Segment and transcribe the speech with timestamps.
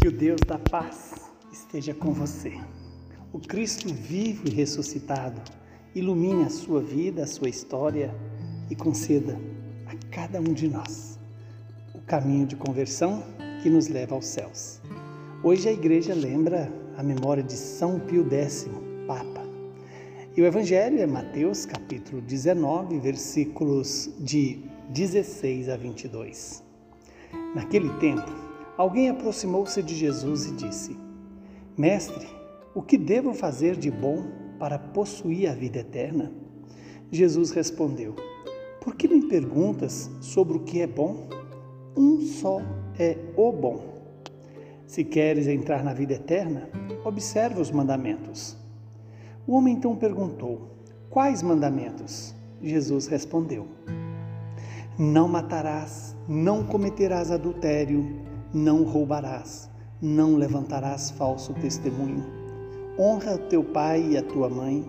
[0.00, 2.54] Que o Deus da paz esteja com você.
[3.34, 5.38] O Cristo vivo e ressuscitado
[5.94, 8.14] ilumine a sua vida, a sua história
[8.70, 9.38] e conceda
[9.86, 11.18] a cada um de nós
[11.94, 13.22] o caminho de conversão
[13.62, 14.80] que nos leva aos céus.
[15.44, 18.70] Hoje a igreja lembra a memória de São Pio X,
[19.06, 19.42] Papa.
[20.34, 26.64] E o Evangelho é Mateus capítulo 19, versículos de 16 a 22.
[27.54, 28.49] Naquele tempo,
[28.80, 30.96] alguém aproximou-se de Jesus e disse:
[31.76, 32.26] Mestre,
[32.74, 34.24] o que devo fazer de bom
[34.58, 36.32] para possuir a vida eterna?
[37.10, 38.16] Jesus respondeu:
[38.80, 41.28] Por que me perguntas sobre o que é bom?
[41.94, 42.62] Um só
[42.98, 43.84] é o bom.
[44.86, 46.66] Se queres entrar na vida eterna,
[47.04, 48.56] observa os mandamentos.
[49.46, 50.70] O homem então perguntou:
[51.10, 52.34] Quais mandamentos?
[52.62, 53.66] Jesus respondeu:
[54.98, 59.70] Não matarás, não cometerás adultério, não roubarás,
[60.02, 62.24] não levantarás falso testemunho.
[62.98, 64.84] Honra teu pai e a tua mãe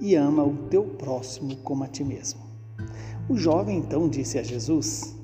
[0.00, 2.40] e ama o teu próximo como a ti mesmo.
[3.28, 5.16] O jovem então disse a Jesus: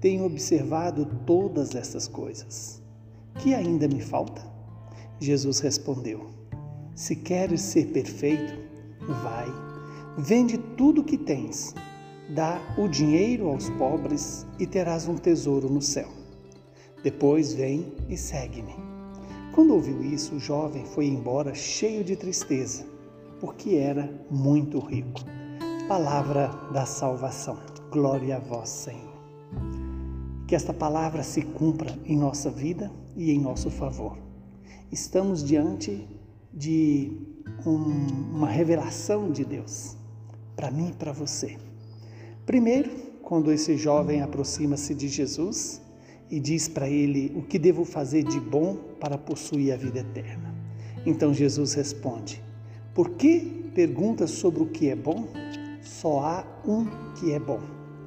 [0.00, 2.82] Tenho observado todas essas coisas.
[3.38, 4.42] Que ainda me falta?
[5.18, 6.26] Jesus respondeu:
[6.94, 8.54] Se queres ser perfeito,
[9.22, 9.46] vai,
[10.18, 11.74] vende tudo o que tens,
[12.34, 16.21] dá o dinheiro aos pobres e terás um tesouro no céu.
[17.02, 18.74] Depois vem e segue-me.
[19.52, 22.86] Quando ouviu isso, o jovem foi embora cheio de tristeza,
[23.40, 25.20] porque era muito rico.
[25.88, 27.58] Palavra da salvação.
[27.90, 29.12] Glória a vós, Senhor.
[30.46, 34.16] Que esta palavra se cumpra em nossa vida e em nosso favor.
[34.90, 36.06] Estamos diante
[36.52, 37.12] de
[37.66, 39.96] um, uma revelação de Deus
[40.54, 41.56] para mim e para você.
[42.46, 42.90] Primeiro,
[43.22, 45.80] quando esse jovem aproxima-se de Jesus
[46.30, 50.54] e diz para ele o que devo fazer de bom para possuir a vida eterna.
[51.04, 52.42] Então Jesus responde:
[52.94, 53.40] Por que
[53.74, 55.26] perguntas sobre o que é bom?
[55.82, 56.86] Só há um
[57.18, 57.60] que é bom,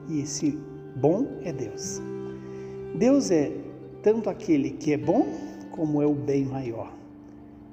[0.09, 0.57] e esse
[0.95, 2.01] bom é Deus.
[2.95, 3.51] Deus é
[4.01, 5.27] tanto aquele que é bom
[5.71, 6.93] como é o bem maior,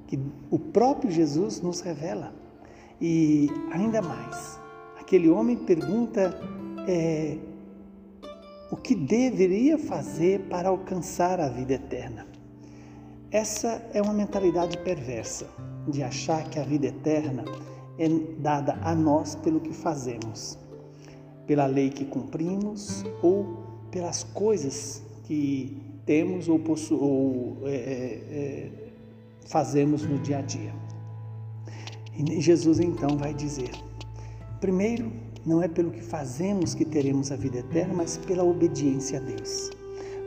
[0.07, 0.19] que
[0.51, 2.35] o próprio Jesus nos revela.
[3.01, 4.59] E ainda mais,
[4.99, 6.39] aquele homem pergunta
[6.87, 7.37] é,
[8.73, 12.27] o que deveria fazer para alcançar a vida eterna.
[13.31, 15.47] Essa é uma mentalidade perversa
[15.87, 17.45] de achar que a vida eterna
[17.99, 20.59] é dada a nós pelo que fazemos,
[21.47, 26.59] pela lei que cumprimos ou pelas coisas que temos ou,
[26.93, 28.71] ou é, é, é,
[29.49, 30.75] fazemos no dia a dia.
[32.17, 33.73] E Jesus então vai dizer:
[34.63, 35.13] primeiro,
[35.45, 39.71] não é pelo que fazemos que teremos a vida eterna, mas pela obediência a Deus.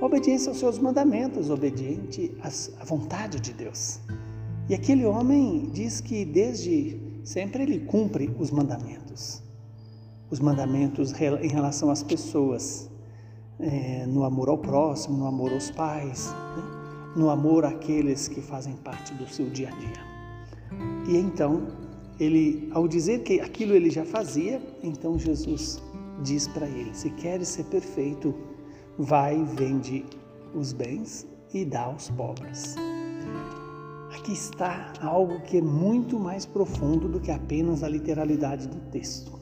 [0.02, 4.00] A obediência aos seus mandamentos, obediente à vontade de Deus.
[4.68, 9.42] E aquele homem diz que desde sempre ele cumpre os mandamentos.
[10.30, 12.90] Os mandamentos em relação às pessoas,
[13.60, 16.28] é, no amor ao próximo, no amor aos pais,
[16.58, 16.76] né?
[17.16, 20.16] no amor àqueles que fazem parte do seu dia a dia.
[21.08, 21.68] E então,
[22.20, 25.82] ele, ao dizer que aquilo ele já fazia, então Jesus
[26.22, 28.34] diz para ele: se queres ser perfeito,
[28.98, 30.06] vai, vende
[30.54, 32.76] os bens e dá aos pobres.
[34.16, 39.40] Aqui está algo que é muito mais profundo do que apenas a literalidade do texto.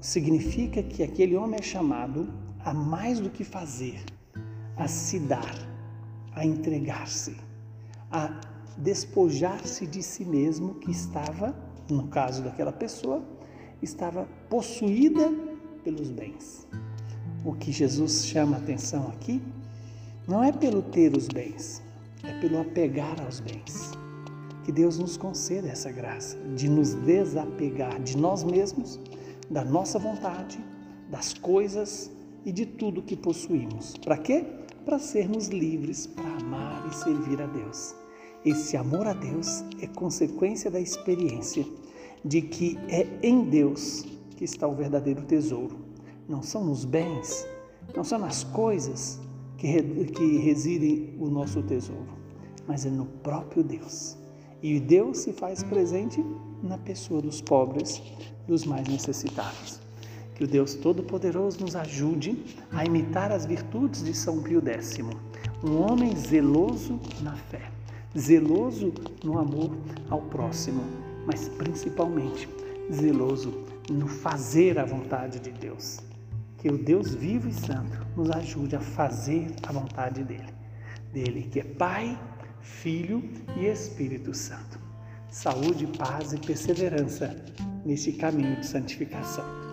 [0.00, 2.28] Significa que aquele homem é chamado
[2.64, 3.98] a mais do que fazer,
[4.76, 5.54] a se dar,
[6.34, 7.36] a entregar-se,
[8.10, 8.40] a
[8.76, 11.56] despojar-se de si mesmo que estava,
[11.90, 13.22] no caso daquela pessoa,
[13.82, 15.30] estava possuída
[15.84, 16.66] pelos bens.
[17.44, 19.40] O que Jesus chama a atenção aqui
[20.26, 21.82] não é pelo ter os bens,
[22.22, 23.92] é pelo apegar aos bens.
[24.64, 29.00] Que Deus nos conceda essa graça de nos desapegar de nós mesmos,
[29.48, 30.62] da nossa vontade,
[31.10, 32.10] das coisas
[32.44, 33.96] e de tudo que possuímos.
[33.96, 34.44] Para quê?
[34.84, 37.94] Para sermos livres para amar e servir a Deus.
[38.44, 41.66] Esse amor a Deus é consequência da experiência
[42.24, 44.04] de que é em Deus
[44.36, 45.76] que está o verdadeiro tesouro.
[46.28, 47.46] Não são nos bens,
[47.96, 49.20] não são nas coisas
[49.56, 52.12] que, que residem o nosso tesouro,
[52.66, 54.16] mas é no próprio Deus.
[54.62, 56.24] E Deus se faz presente
[56.62, 58.00] na pessoa dos pobres,
[58.46, 59.80] dos mais necessitados.
[60.34, 64.98] Que o Deus Todo-Poderoso nos ajude a imitar as virtudes de São Pio X,
[65.64, 67.72] um homem zeloso na fé,
[68.16, 68.92] zeloso
[69.24, 69.76] no amor
[70.08, 70.82] ao próximo,
[71.26, 72.48] mas principalmente
[72.92, 75.98] zeloso no fazer a vontade de Deus.
[76.58, 80.52] Que o Deus vivo e santo nos ajude a fazer a vontade dele.
[81.12, 82.18] dele, que é Pai,
[82.60, 83.22] Filho
[83.56, 84.78] e Espírito Santo.
[85.30, 87.34] Saúde, paz e perseverança
[87.84, 89.67] neste caminho de santificação.